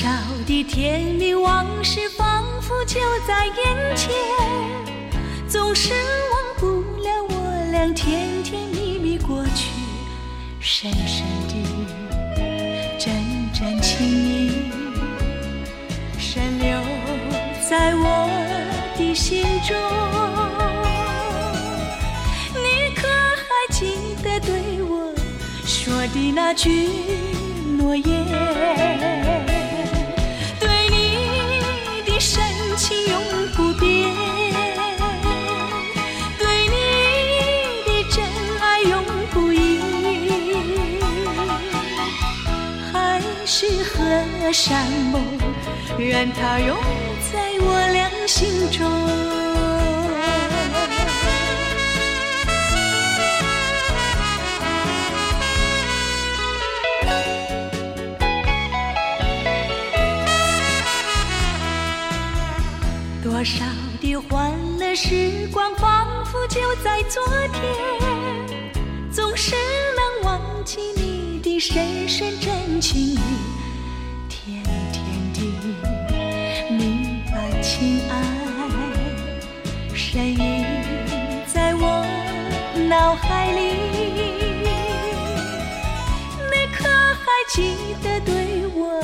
[0.00, 0.06] 少
[0.46, 4.14] 的甜蜜往事仿佛就在眼前，
[5.48, 6.66] 总是忘不
[7.02, 9.72] 了我俩甜甜蜜蜜过去，
[10.60, 11.54] 深深的
[12.96, 13.12] 真
[13.52, 14.70] 真情意，
[16.16, 16.80] 深留
[17.68, 18.30] 在我
[18.96, 19.76] 的心中。
[22.54, 25.12] 你可还记得对我
[25.66, 26.88] 说的那句
[27.76, 29.47] 诺言？
[44.52, 45.22] 山盟，
[45.98, 46.76] 愿它永
[47.32, 48.88] 在我俩心中。
[63.22, 63.64] 多少
[64.00, 67.22] 的欢乐时光，仿佛就在昨
[67.52, 69.54] 天，总是
[69.94, 73.18] 能忘记你的深深真情意，
[77.78, 78.12] 情爱，
[79.94, 80.64] 深印
[81.46, 82.04] 在我
[82.88, 83.60] 脑海里。
[86.50, 89.00] 你可还记得对我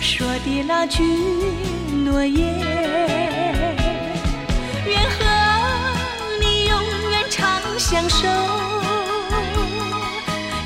[0.00, 1.02] 说的那句
[1.92, 2.60] 诺言？
[4.86, 5.20] 愿和
[6.40, 6.80] 你永
[7.10, 8.26] 远长相守，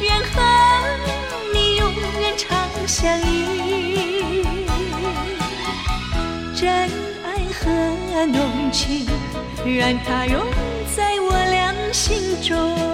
[0.01, 0.41] 愿和
[1.53, 2.47] 你永远长
[2.87, 4.45] 相依，
[6.55, 6.89] 真
[8.19, 9.07] 爱和浓情，
[9.65, 10.45] 愿它永
[10.97, 12.88] 在我俩心中。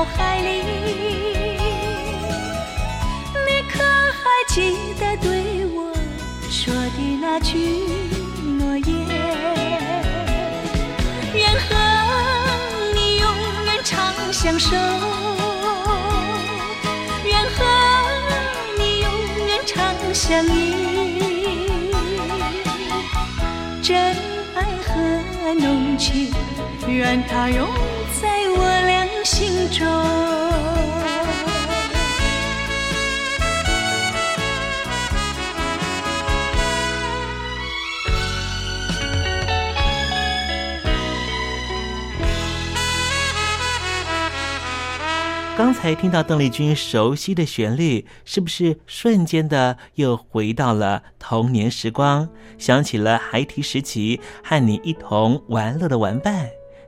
[0.00, 0.48] 脑海里。
[3.46, 5.92] 你可还记得对我
[6.48, 7.84] 说的那句
[8.58, 8.88] 诺言？
[11.34, 11.68] 愿和
[12.94, 13.28] 你永
[13.66, 13.92] 远长？
[14.32, 14.74] 相守，
[17.22, 17.58] 愿和
[18.78, 19.06] 你永
[19.48, 19.76] 远长
[20.14, 21.68] 相依，
[23.82, 24.16] 真
[24.54, 26.32] 爱和浓情，
[26.88, 27.68] 愿它永
[28.22, 28.99] 在我俩
[29.40, 29.86] 心中。
[45.56, 52.28] 刚才听到邓丽君熟悉的旋律，是不是瞬间的又回到了童年时光？
[52.58, 56.50] 想起了孩提时期和你一同玩乐的玩伴，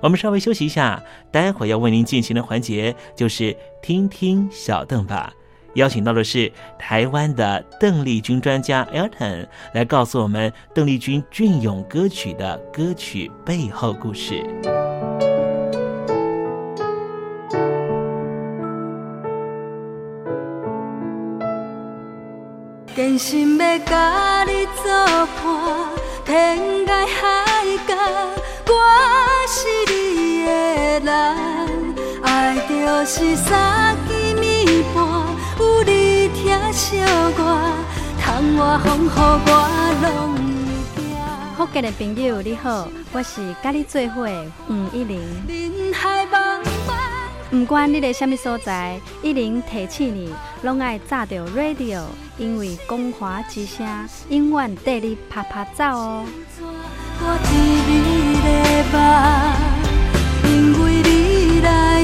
[0.00, 5.32] 我们稍微休息一下，待会要为您进行的环节就是听听小邓吧。
[5.74, 14.44] 邀请到的是台湾的邓丽君专家 Elton，来告诉我们邓丽君隽永歌曲的歌曲背后故事。
[31.00, 31.94] 人。
[32.22, 35.04] 爱就是三更暝半，
[35.58, 36.98] 有你疼惜
[37.36, 37.40] 我，
[38.18, 39.50] 窗外风雨我
[40.02, 41.02] 拢会惊。
[41.56, 45.20] 福建的朋友你好，我是甲你做伙的黄一玲。
[45.46, 46.94] 人海茫茫。
[47.50, 52.02] 不管你在什么所在，一零提醒你，拢爱炸着 radio，
[52.36, 53.86] 因为光华之声
[54.28, 56.24] 永远带你啪啪走哦。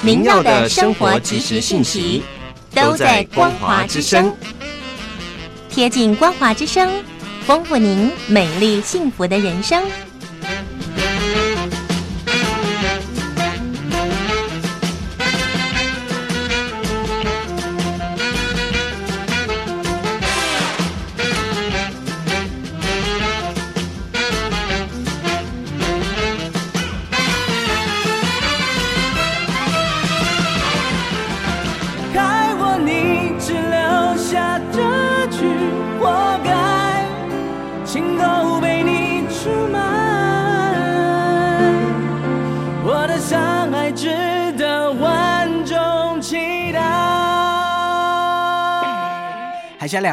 [0.00, 2.22] 您要的生活及时信息
[2.72, 4.32] 都在光华之声，
[5.68, 6.88] 贴近光华之声，
[7.44, 9.82] 丰富您美丽幸福的人生。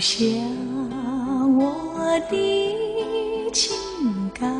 [0.00, 0.24] 下
[1.58, 3.76] 我的情
[4.32, 4.50] 感，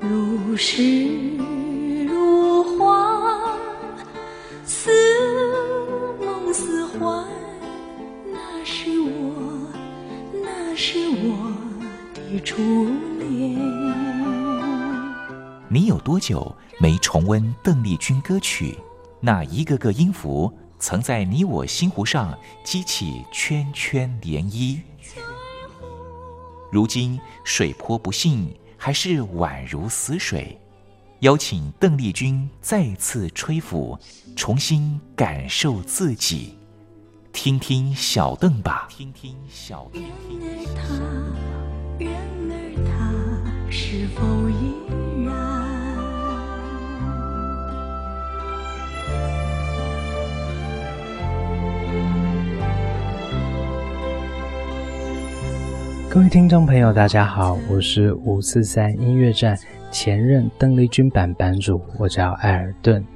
[0.00, 1.36] 如诗
[2.08, 3.56] 如画，
[4.64, 4.90] 似
[6.18, 7.24] 梦似幻，
[8.32, 9.70] 那是我，
[10.32, 11.52] 那是我
[12.12, 12.40] 的。
[12.40, 12.56] 初
[13.20, 13.56] 恋。
[15.68, 18.76] 你有多久没重温邓丽君歌曲？
[19.20, 24.80] 那一个个音符，曾在你我心湖上激起圈圈涟漪。
[26.72, 30.58] 如今水波不兴，还是宛如死水。
[31.20, 33.98] 邀请邓丽君再次吹拂，
[34.34, 36.56] 重新感受自己。
[37.32, 38.88] 听听小邓吧。
[38.88, 40.02] 听听小邓。
[41.98, 42.10] 然
[42.48, 44.48] 而他是否
[56.12, 59.56] 各位听众朋友，大家好，我是五四三音乐站
[59.92, 63.06] 前任邓丽君版版主，我叫艾尔顿。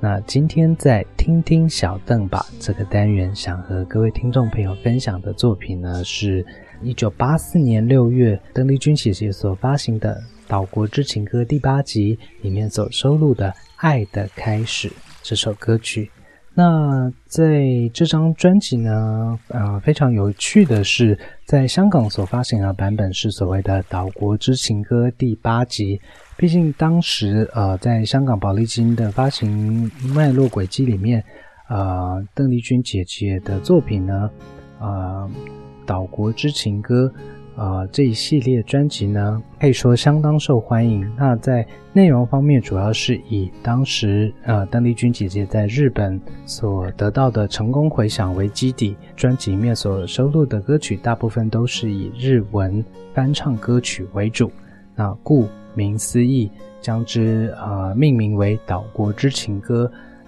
[0.00, 6.44] 那今天在听听小邓吧这个单元，想和各位听众朋友分享的作品呢，是
[6.82, 10.16] 一九八四年六月邓丽君姐姐所发行的
[10.48, 14.88] 《岛国之情歌》第八集里面所收录的《爱的开始》
[15.22, 16.10] 这首歌曲。
[16.54, 17.62] 那在
[17.94, 26.00] 这张专辑呢，呃，非常有趣的是，在香港所发行的版本是所谓的《岛国之情歌》第八集。
[26.36, 31.24] 毕竟当时，呃，在香港宝丽金的发行脉络轨迹里面，
[31.68, 34.30] 呃，邓丽君姐姐的作品呢，
[34.80, 35.30] 呃，
[35.86, 37.12] 《岛国之情歌》。
[37.60, 41.06] 呃，这一系列专辑呢，可以说相当受欢迎。
[41.14, 54.50] 那在内容方面，主要是以当时呃邓丽君姐姐在日本所得到的成功回响为基底，专辑里面所收录的歌曲大部分都是以日文翻唱歌曲为主。
[54.96, 56.50] 那顾名思义，
[56.80, 59.84] 将之呃命名为《岛国之情歌》，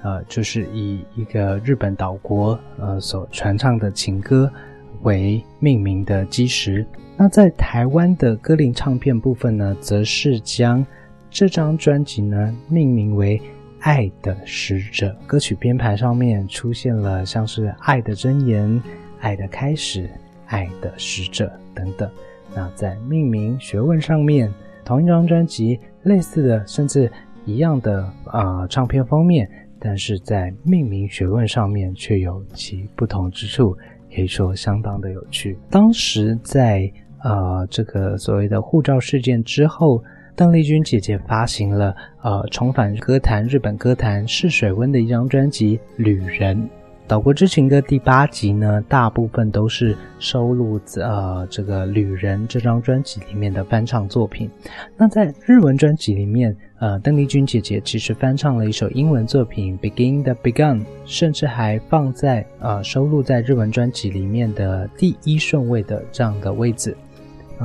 [0.07, 4.53] 呃，就是以一个日本岛国呃所传唱的情歌
[5.01, 6.87] 为命名的基石。
[7.23, 10.85] 那在台湾的歌林唱片部分呢，则是将
[11.31, 13.39] 这张专辑呢命名为
[13.79, 15.17] 《爱的使者》。
[15.25, 18.69] 歌曲编排上面出现了像是《爱的箴言》
[19.21, 20.03] 《爱的开始》
[20.47, 22.11] 《爱的使者》等等。
[22.57, 24.53] 那在命名学问上面，
[24.85, 27.09] 同一张专辑类似的甚至
[27.45, 29.49] 一样的啊唱片封面，
[29.79, 33.79] 但是在命名学问上面却有其不同之处，
[34.13, 35.57] 可以说相当的有趣。
[35.71, 40.03] 当时在呃，这个所谓的护照事件之后，
[40.35, 46.57] 邓丽君姐姐发行了呃重返歌坛、日本歌坛试水温的一张专辑《旅人》。
[47.15, 54.49] 《岛国之情歌》第八集呢，大部分都是收录在呃这个《旅人》这张专辑里面的翻唱作品。
[54.97, 66.97] 那在日文专辑里面，呃，邓丽君姐姐其实翻唱了一首英文作品《Begin the Begun》，甚至还放在呃收录在日文专辑里面的第一顺位的这样的位置。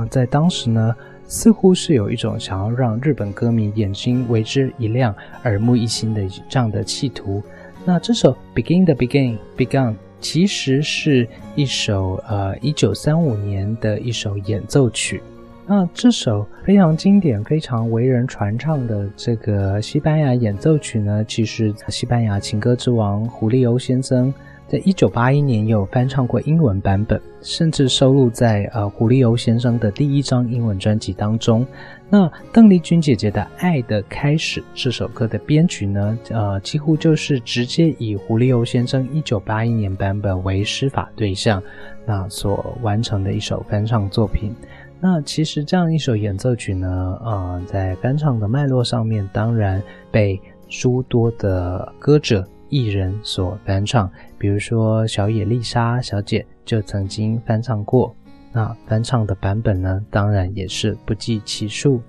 [0.06, 0.94] 在当时呢，
[1.26, 7.42] 似乎是有一种想要让日本歌迷眼睛为之一亮、耳目一新的这样的企图。
[7.84, 15.22] 那这首《Begin the Begin Begun》其实是一首呃一九三五年的一首演奏曲。
[15.66, 24.32] 那这首非常经典、非常为人传唱的这个西班牙演奏曲呢，其实西班牙情歌之王胡利欧先生。
[24.68, 31.66] 在一九八一年，也有翻唱过英文版本，甚至收录在呃胡立欧先生的第一张英文专辑当中。
[32.10, 41.62] 那邓丽君姐姐的《爱的开始》这首歌的编曲呢，呃，几乎就是直接以胡立欧先生一九八一年版本为施法对象，
[42.04, 44.54] 那所完成的一首翻唱作品。
[45.00, 52.46] 那其实这样一首演奏曲呢，呃，在翻唱的脉络上面，当然被诸多的歌者。
[52.68, 58.14] 艺人所翻唱，比如说小野丽莎小姐就曾经翻唱过。
[58.52, 62.00] 那翻唱的版本呢，当然也是不计其数。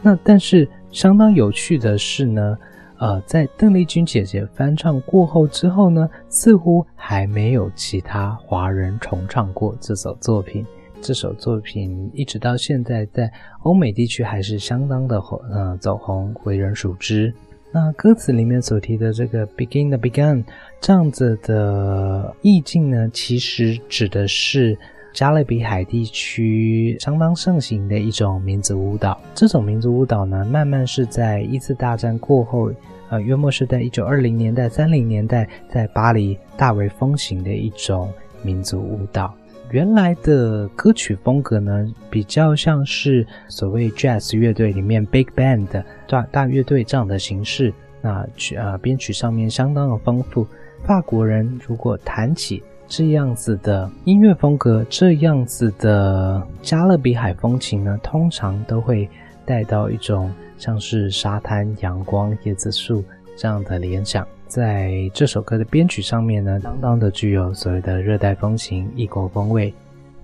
[0.00, 2.56] 那但是相当有趣的是呢，
[2.98, 10.64] 呃，在邓丽君姐姐翻唱过后之后呢，似乎还没有其他华人重唱过这首作品。
[11.00, 13.30] 这首作品一直到现在在
[13.62, 17.32] 欧美地区还是相当的红，呃，走红，为人熟知。
[17.70, 20.42] 那歌词里面所提的这个 “begin the begun”
[20.80, 24.76] 这样子的意境呢，其实指的是
[25.12, 29.20] 加勒比海地区相当盛行的一种民族舞蹈。
[29.34, 32.72] 这种民族舞蹈呢，慢慢是在一次大战过后，
[33.10, 38.10] 呃，约莫是在一九二零年代、三零年代，在巴黎大为风行的一种
[38.42, 39.34] 民族舞蹈。
[39.70, 45.66] 原来的歌曲风格呢，比较像是所谓 jazz 乐队里面 big band
[46.08, 47.72] 大大乐队这样的形式。
[48.00, 50.46] 那曲啊编曲上面相当的丰富。
[50.84, 59.08] 法国人如果弹起这样子的音乐风格，这样子的加勒比海风情呢，通常都会
[59.44, 63.04] 带到一种像是沙滩、阳光、椰子树
[63.36, 64.26] 这样的联想。
[64.48, 69.72] 在这首歌的编曲上面呢，相当的具有所谓的热带风情、异国风味。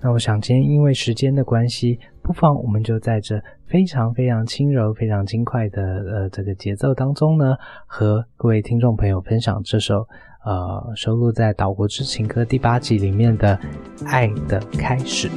[0.01, 7.55] 那我想今天因为时间的关系，不妨我们就在这非常非常轻柔、非常轻快的呃这个节奏当中呢，
[7.87, 10.07] 和各位听众朋友分享这首
[10.43, 13.57] 呃，收录在《岛国之情歌》第八集里面的
[14.07, 15.27] 《爱的开始》。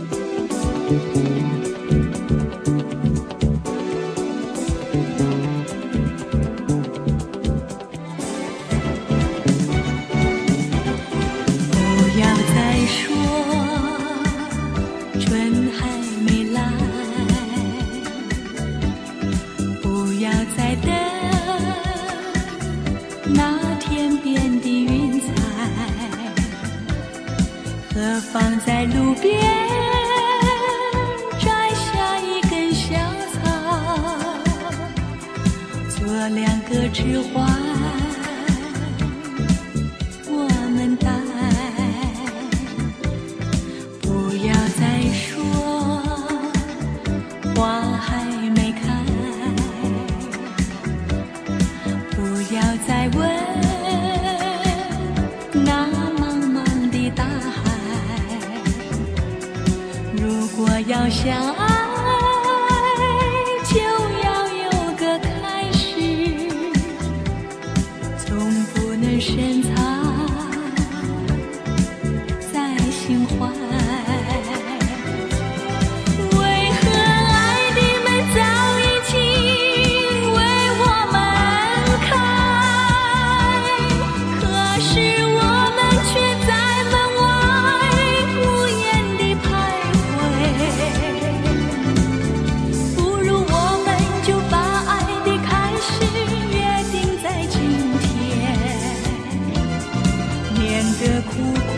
[101.01, 101.78] 这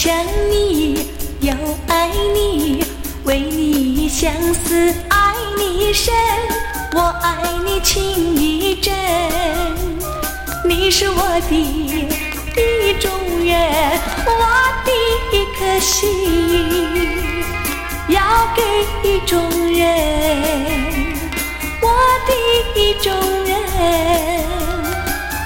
[0.00, 0.14] 想
[0.48, 1.08] 你
[1.40, 1.52] 又
[1.88, 2.84] 爱你，
[3.24, 6.14] 为你相思爱你深，
[6.94, 8.00] 我爱你情
[8.36, 8.94] 意真，
[10.64, 10.88] 你。
[10.88, 12.06] 是我的意
[13.00, 13.10] 中
[13.44, 14.30] 人，我
[14.84, 14.92] 的
[15.32, 16.06] 一颗心。
[18.08, 18.22] 要
[18.54, 18.62] 给
[19.02, 19.84] 意中人，
[21.82, 21.90] 我
[22.24, 22.30] 的
[22.80, 23.12] 意中
[23.44, 23.50] 人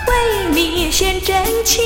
[0.09, 0.11] 为
[0.51, 1.83] 你献真情。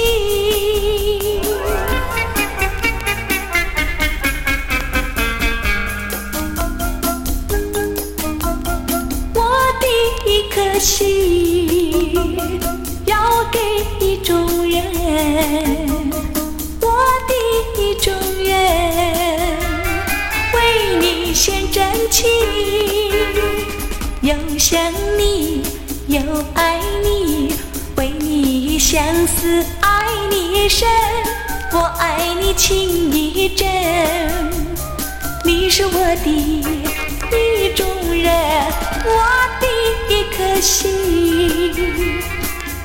[22.16, 22.24] 情，
[24.22, 25.60] 又想你
[26.08, 26.18] 又
[26.54, 27.52] 爱你，
[27.96, 30.88] 为你相思爱你深，
[31.72, 32.78] 我爱你情
[33.12, 33.68] 意真。
[35.44, 35.92] 你是我
[36.24, 38.32] 的意中人，
[39.04, 39.12] 我
[39.60, 39.66] 的
[40.08, 40.90] 一颗心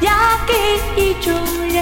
[0.02, 0.12] 要
[0.46, 0.54] 给
[1.02, 1.34] 意中
[1.70, 1.80] 人，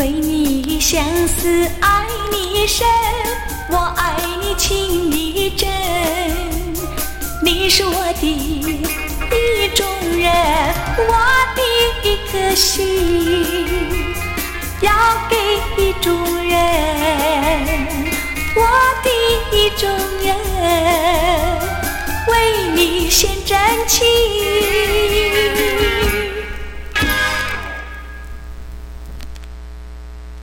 [0.00, 2.88] 为你相思爱你深，
[3.68, 5.68] 我爱你情意真。
[7.44, 9.86] 你是我的意中
[10.16, 10.32] 人，
[11.06, 11.12] 我
[11.54, 11.60] 的
[12.02, 13.68] 一颗心
[14.80, 14.90] 要
[15.28, 15.36] 给
[15.76, 16.16] 意中
[16.48, 16.56] 人，
[18.56, 18.62] 我
[19.04, 19.10] 的
[19.54, 19.86] 意中
[20.24, 20.34] 人
[22.26, 22.32] 为
[22.74, 24.08] 你献真情。